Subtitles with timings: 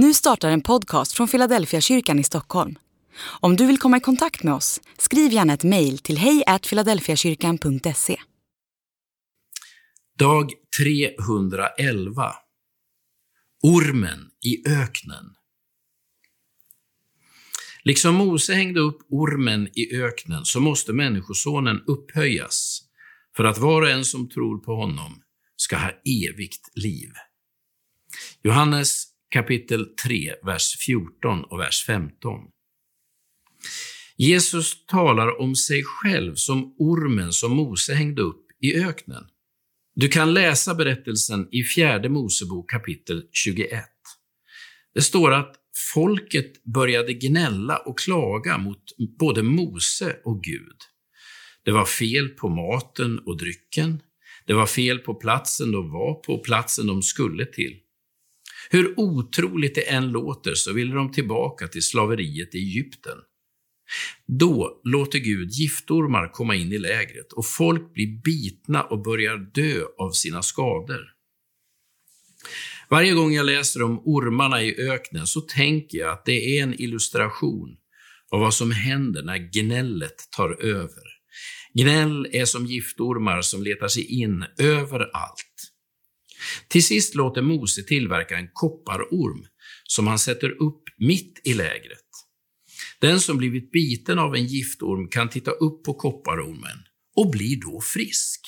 [0.00, 2.78] Nu startar en podcast från Philadelphia kyrkan i Stockholm.
[3.40, 8.20] Om du vill komma i kontakt med oss, skriv gärna ett mejl till hejfiladelfiakyrkan.se.
[10.18, 12.32] Dag 311
[13.62, 15.24] Ormen i öknen
[17.82, 22.82] Liksom Mose hängde upp ormen i öknen så måste Människosonen upphöjas
[23.36, 25.22] för att var och en som tror på honom
[25.56, 27.10] ska ha evigt liv.
[28.42, 32.40] Johannes kapitel 3, vers 14 och vers 15.
[34.16, 39.24] Jesus talar om sig själv som ormen som Mose hängde upp i öknen.
[39.94, 43.84] Du kan läsa berättelsen i fjärde Mosebok kapitel 21.
[44.94, 45.56] Det står att
[45.94, 48.82] folket började gnälla och klaga mot
[49.18, 50.76] både Mose och Gud.
[51.64, 54.02] Det var fel på maten och drycken.
[54.46, 57.80] Det var fel på platsen de var på, platsen de skulle till.
[58.70, 63.18] Hur otroligt det än låter så ville de tillbaka till slaveriet i Egypten.
[64.26, 69.84] Då låter Gud giftormar komma in i lägret och folk blir bitna och börjar dö
[69.98, 71.00] av sina skador.
[72.90, 76.80] Varje gång jag läser om ormarna i öknen så tänker jag att det är en
[76.82, 77.76] illustration
[78.30, 81.02] av vad som händer när gnället tar över.
[81.74, 85.47] Gnäll är som giftormar som letar sig in överallt.
[86.68, 89.46] Till sist låter Mose tillverka en kopparorm
[89.84, 91.98] som han sätter upp mitt i lägret.
[93.00, 96.78] Den som blivit biten av en giftorm kan titta upp på kopparormen
[97.16, 98.40] och blir då frisk.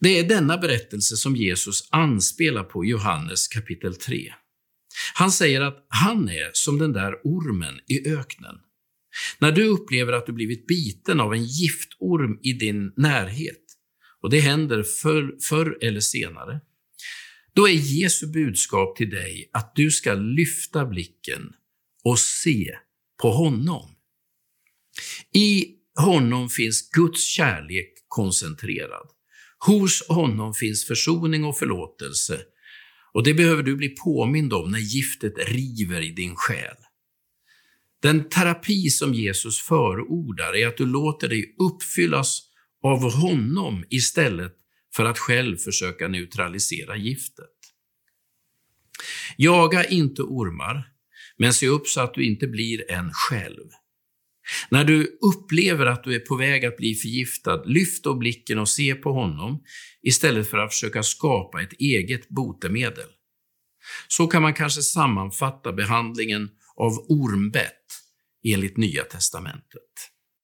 [0.00, 4.32] Det är denna berättelse som Jesus anspelar på i Johannes kapitel 3.
[5.14, 8.54] Han säger att han är som den där ormen i öknen.
[9.38, 13.65] När du upplever att du blivit biten av en giftorm i din närhet,
[14.26, 16.60] och det händer förr, förr eller senare,
[17.54, 21.52] då är Jesu budskap till dig att du ska lyfta blicken
[22.04, 22.76] och se
[23.22, 23.94] på honom.
[25.34, 29.08] I honom finns Guds kärlek koncentrerad.
[29.66, 32.40] Hos honom finns försoning och förlåtelse
[33.12, 36.76] och det behöver du bli påmind om när giftet river i din själ.
[38.02, 42.45] Den terapi som Jesus förordar är att du låter dig uppfyllas
[42.86, 44.52] av honom istället
[44.96, 47.50] för att själv försöka neutralisera giftet.
[49.36, 50.92] Jaga inte ormar,
[51.38, 53.68] men se upp så att du inte blir en själv.
[54.70, 58.68] När du upplever att du är på väg att bli förgiftad, lyft då blicken och
[58.68, 59.62] se på honom
[60.02, 63.08] istället för att försöka skapa ett eget botemedel.
[64.08, 67.86] Så kan man kanske sammanfatta behandlingen av ormbett
[68.44, 70.15] enligt Nya testamentet.